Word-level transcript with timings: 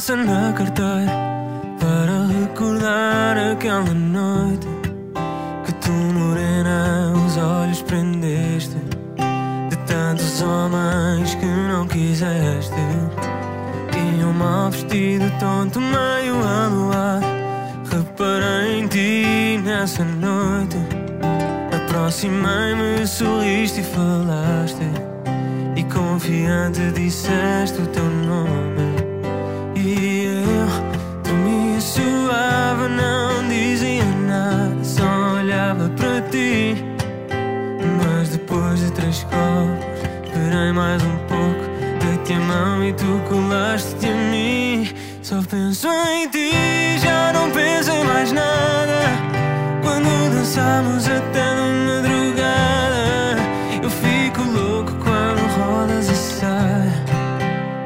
passa 0.00 0.16
na 0.16 0.50
carteira 0.54 1.12
para 1.78 2.26
recordar 2.26 3.36
aquela 3.52 3.92
noite 3.92 4.66
que 5.66 5.74
tu, 5.74 5.90
morena, 5.90 7.12
os 7.12 7.36
olhos 7.36 7.82
prendeste 7.82 8.76
de 9.68 9.76
tantos 9.86 10.40
homens 10.40 11.34
que 11.34 11.44
não 11.44 11.86
quiseste. 11.86 12.80
E 13.94 14.24
um 14.24 14.32
mal 14.32 14.70
vestido, 14.70 15.30
tonto, 15.38 15.78
meio 15.78 16.42
a 16.48 16.68
luar. 16.68 17.20
Reparei 17.90 18.80
em 18.80 18.88
ti 18.88 19.60
nessa 19.62 20.02
noite. 20.02 20.78
Aproximei-me, 21.76 23.06
sorriste 23.06 23.80
e 23.80 23.84
falaste. 23.84 24.90
E 25.76 25.84
confiante 25.92 26.90
disseste 26.92 27.82
o 27.82 27.86
teu 27.88 28.04
nome. 28.04 28.69
De 38.90 38.96
três 38.96 39.24
copos, 39.24 39.84
esperei 40.24 40.72
mais 40.72 41.02
um 41.02 41.16
pouco. 41.28 41.70
Dei-te 42.00 42.32
a 42.32 42.40
mão 42.40 42.84
e 42.84 42.92
tu 42.92 43.20
colaste-te 43.28 44.06
a 44.06 44.14
mim. 44.14 44.88
Só 45.22 45.40
penso 45.48 45.88
em 45.88 46.28
ti, 46.28 46.98
já 46.98 47.32
não 47.32 47.50
penso 47.50 47.90
em 47.90 48.04
mais 48.04 48.32
nada. 48.32 49.00
Quando 49.82 50.34
dançamos 50.34 51.06
até 51.06 51.54
de 51.54 51.60
madrugada, 51.86 53.36
eu 53.82 53.90
fico 53.90 54.42
louco 54.42 54.92
quando 55.04 55.40
rodas 55.56 56.08
a 56.08 56.14
saia. 56.14 57.04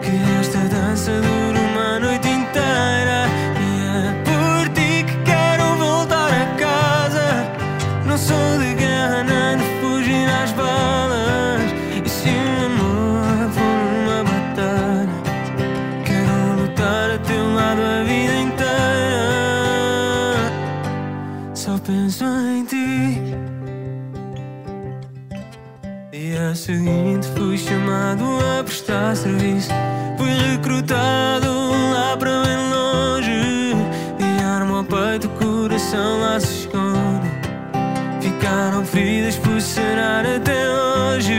Que 0.01 0.41
esta 0.41 0.59
dança 0.59 1.11
dura 1.13 1.61
uma 1.61 2.01
noite 2.01 2.29
inteira. 2.29 3.29
E 3.61 3.63
é 3.87 4.13
por 4.25 4.69
ti 4.71 5.05
que 5.05 5.17
quero 5.25 5.77
voltar 5.77 6.31
a 6.33 6.47
casa. 6.57 7.47
Não 8.07 8.17
sou 8.17 8.44
Só 21.65 21.79
penso 21.79 22.27
em 22.27 22.63
ti. 22.67 23.23
Dia 26.13 26.55
seguinte 26.55 27.27
fui 27.35 27.57
chamado 27.57 28.23
a 28.61 28.63
prestar 28.63 29.17
serviço. 29.17 29.71
Fui 30.19 30.29
recrutado 30.29 31.49
lá 31.91 32.19
para 32.19 32.43
bem 32.43 32.59
longe. 32.69 33.77
E 34.21 34.43
arma 34.43 34.77
ao 34.77 34.85
peito, 34.85 35.27
o 35.27 35.31
coração 35.31 36.21
lá 36.21 36.39
se 36.39 36.67
esconde. 36.67 37.31
Ficaram 38.21 38.85
feridas 38.85 39.37
por 39.37 39.59
sarar 39.59 40.27
até 40.27 40.69
hoje. 40.69 41.33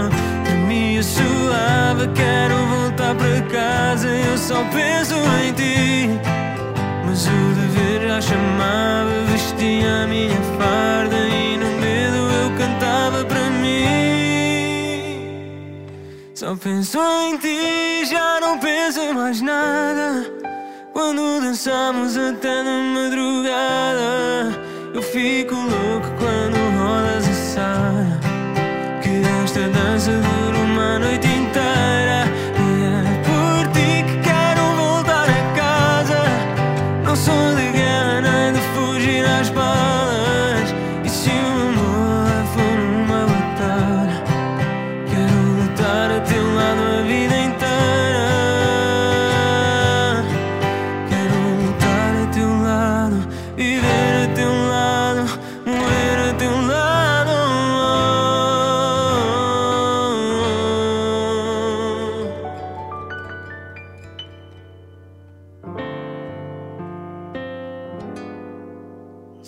Eu 0.00 0.08
dormia 0.42 1.02
suave, 1.02 2.08
quero 2.14 2.56
voltar 2.56 3.14
para 3.14 3.42
casa. 3.42 4.08
Eu 4.08 4.38
só 4.38 4.64
penso 4.70 5.16
vestia 9.62 10.02
a 10.02 10.06
minha 10.08 10.42
farda 10.58 11.16
e 11.16 11.56
no 11.56 11.70
medo 11.80 12.16
eu 12.16 12.50
cantava 12.58 13.24
para 13.24 13.48
mim. 13.50 13.76
Só 16.34 16.56
penso 16.56 16.98
em 16.98 17.38
ti, 17.38 18.04
já 18.06 18.40
não 18.40 18.58
penso 18.58 18.98
em 19.00 19.14
mais 19.14 19.40
nada. 19.40 20.26
Quando 20.92 21.40
dançamos 21.40 22.16
até 22.16 22.64
de 22.64 22.70
madrugada, 22.94 23.91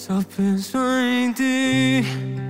Só 0.06 0.20
penso 0.36 0.76
em 1.00 1.32
ti. 1.32 2.43